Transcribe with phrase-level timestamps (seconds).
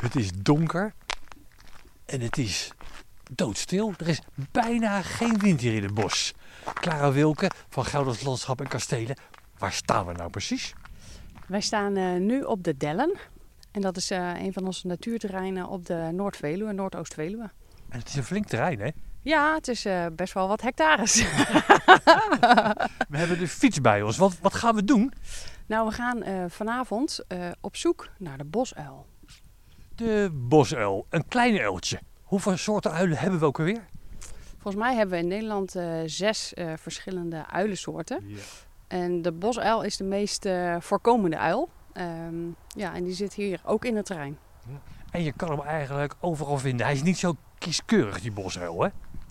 [0.00, 0.92] Het is donker
[2.06, 2.72] en het is
[3.30, 3.92] doodstil.
[3.98, 4.20] Er is
[4.52, 6.34] bijna geen wind hier in het bos.
[6.74, 9.16] Clara Wilke van Gouders Landschap en Kastelen.
[9.58, 10.74] Waar staan we nou precies?
[11.46, 13.16] Wij staan eh, nu op de Dellen.
[13.70, 17.50] En dat is eh, een van onze natuurterreinen op de Noord-Veluwe, Noordoost-Veluwe.
[17.88, 18.90] En het is een flink terrein, hè?
[19.22, 21.14] Ja, het is eh, best wel wat hectares.
[23.08, 24.16] We hebben de fiets bij ons.
[24.16, 25.12] Wat, wat gaan we doen?
[25.66, 27.24] nou, we gaan vanavond
[27.60, 29.06] op zoek naar de bosuil.
[29.98, 31.06] De bosuil.
[31.10, 32.00] Een kleine uiltje.
[32.22, 33.84] Hoeveel soorten uilen hebben we ook alweer?
[34.58, 38.24] Volgens mij hebben we in Nederland eh, zes eh, verschillende uilensoorten.
[38.88, 41.68] En de bosuil is de meest eh, voorkomende uil.
[41.92, 42.34] Ehm,
[42.68, 44.38] ja, en die zit hier ook in het terrein.
[45.10, 46.86] En je kan hem eigenlijk overal vinden.
[46.86, 48.88] Hij is niet zo kieskeurig, die bosuil, hè?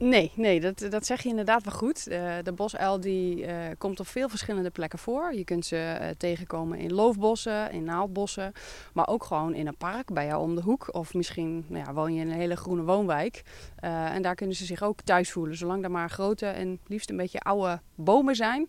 [0.00, 2.06] Nee, nee dat, dat zeg je inderdaad wel goed.
[2.06, 5.34] Eh, de bosuil die, eh, komt op veel verschillende plekken voor.
[5.34, 8.52] Je kunt ze eh, tegenkomen in loofbossen, in naaldbossen.
[8.92, 10.94] Maar ook gewoon in een park bij jou om de hoek.
[10.94, 13.42] Of misschien nou ja, woon je in een hele groene woonwijk.
[13.80, 15.56] En daar kunnen ze zich ook thuis voelen.
[15.56, 18.68] Zolang er maar grote en liefst een beetje oude bomen zijn.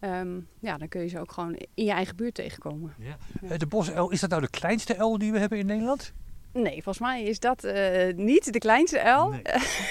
[0.00, 2.94] ehm, ja, dan kun je ze ook gewoon in je eigen buurt tegenkomen.
[2.98, 3.56] Ja.
[3.56, 6.12] De bosuil, is dat nou de kleinste uil die we hebben in Nederland?
[6.52, 9.28] Nee, volgens mij is dat eh, niet de kleinste uil.
[9.28, 9.42] Nee.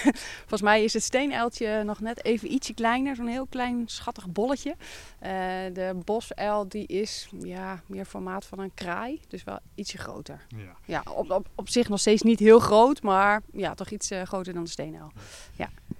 [0.39, 3.15] volgens mij is het steenuiltje nog net even ietsje kleiner.
[3.15, 4.75] Zo'n heel klein schattig bolletje.
[5.19, 5.31] Eh,
[5.73, 9.21] de bosuil die is ja, meer formaat van een kraai.
[9.27, 10.45] Dus wel ietsje groter.
[10.47, 10.75] Ja.
[10.85, 13.01] Ja, op, op, op zich nog steeds niet heel groot.
[13.01, 15.11] Maar ja, toch iets eh, groter dan de steenuil.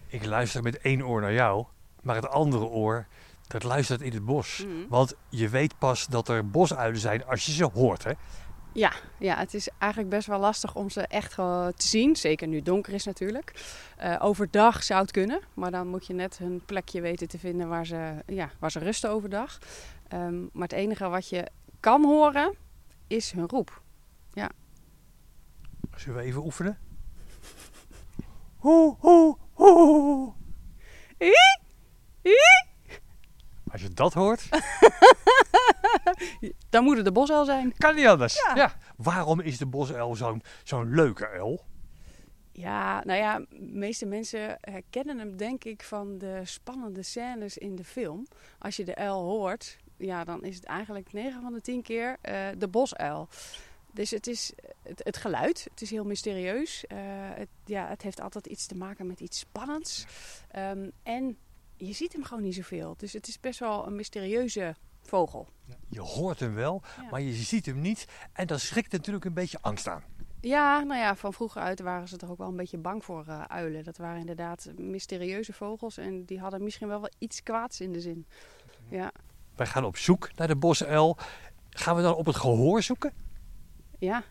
[0.10, 1.66] Ik luister met één oor naar jou,
[2.02, 3.08] maar het andere oor,
[3.48, 4.66] dat luistert in het bos.
[4.66, 4.88] Mhm.
[4.90, 8.12] Want je weet pas dat er bosuilen zijn als je ze hoort, hè?
[8.78, 12.16] Ja, ja, het is eigenlijk best wel lastig om ze echt gewoon te zien.
[12.16, 13.53] Zeker nu het donker is natuurlijk.
[13.97, 17.67] Eh, overdag zou het kunnen, maar dan moet je net een plekje weten te vinden
[17.67, 19.58] waar ze, ja, waar ze rusten overdag.
[20.08, 21.48] Ehm, maar het enige wat je
[21.80, 22.55] kan horen
[23.08, 23.81] is hun roep.
[25.95, 26.78] Zullen we even oefenen?
[28.58, 30.33] Hoe, hoe, hoe.
[33.71, 34.49] Als je dat hoort,
[36.77, 37.73] Dan moet het de bosuil zijn.
[37.77, 38.43] kan niet anders.
[38.45, 38.55] Ja.
[38.55, 38.73] Ja.
[38.95, 41.65] Waarom is de bosuil zo'n zo'n leuke uil?
[42.52, 47.76] Ja, nou ja, de meeste mensen herkennen hem denk ik van de spannende scènes in
[47.76, 48.27] de film.
[48.60, 52.17] Als je de uil hoort, ja, dan is het eigenlijk 9 van de 10 keer
[52.21, 53.27] eh, de bosuil.
[53.92, 56.86] Dus het is het, het geluid, het is heel mysterieus.
[56.86, 56.98] Eh,
[57.33, 60.05] het, ja, het heeft altijd iets te maken met iets spannends.
[60.52, 61.37] Ehm, en
[61.76, 62.93] je ziet hem gewoon niet zoveel.
[62.98, 64.76] Dus het is best wel een mysterieuze
[65.08, 65.48] vogel.
[65.90, 67.10] Je hoort hem wel, Ja.
[67.10, 68.06] maar je ziet hem niet.
[68.34, 70.04] En dat schrikt natuurlijk een beetje angst aan.
[70.42, 73.23] Ja, nou ja, van vroeger uit waren ze toch ook wel een beetje bang voor
[73.28, 73.84] eh, uilen.
[73.84, 78.02] Dat waren inderdaad mysterieuze vogels en die hadden misschien wel wel iets kwaads in de
[78.02, 78.26] zin.
[78.90, 79.12] Ja,
[79.56, 81.17] Wij gaan op zoek naar de bosuil.
[81.70, 83.14] Gaan we dan op het gehoor zoeken?
[84.00, 84.23] ja.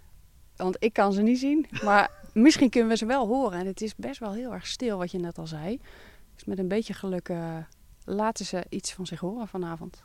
[0.56, 3.58] Want ik kan ze niet zien, maar misschien kunnen we ze wel horen.
[3.58, 5.80] En het is best wel heel erg stil, wat je net al zei.
[6.34, 7.56] Dus met een beetje geluk eh,
[8.04, 10.02] laten ze iets van zich horen vanavond.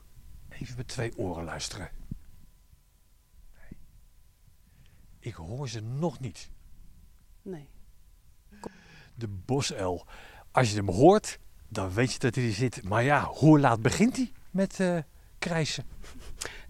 [0.62, 1.90] Even met twee oren luisteren.
[3.54, 3.80] Nee.
[5.20, 6.50] Ik hoor ze nog niet.
[7.42, 7.68] Nee.
[9.16, 10.06] De bosuil.
[10.52, 12.84] Als je hem hoort, dan weet je dat hij er zit.
[12.84, 14.98] Maar ja, hoe laat begint hij met eh
[15.40, 15.86] krijsen?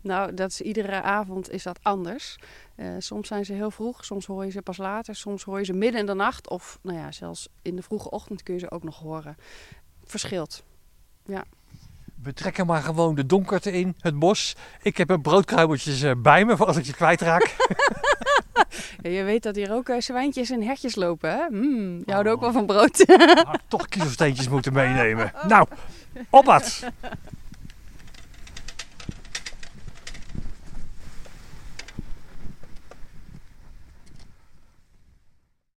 [0.02, 2.38] Nou, dat is iedere avond is dat anders.
[2.76, 5.66] Eh, soms zijn ze heel vroeg, soms hoor je ze pas later, soms hoor je
[5.66, 8.60] ze midden in de nacht of nou ja, zelfs in de vroege ochtend kun je
[8.60, 9.38] ze ook nog horen.
[10.04, 10.64] Verschilt.
[12.24, 14.56] We trekken maar gewoon de donkerte in, het bos.
[14.82, 17.56] Ik heb een broodkruimeltjes eh, bij me voor als ik je kwijtraak.
[19.02, 21.42] Ja, je weet dat hier ook eh, zwijntjes en hertjes lopen, hè?
[21.50, 22.42] Mm, je houdt ook Oh.
[22.42, 23.04] wel van brood.
[23.46, 25.32] Had ik toch kiezelsteentjes moeten meenemen.
[25.48, 25.68] Nou,
[26.30, 26.80] op wat!